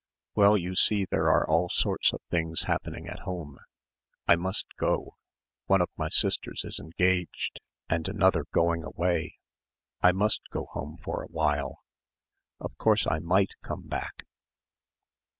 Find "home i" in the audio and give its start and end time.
3.19-4.35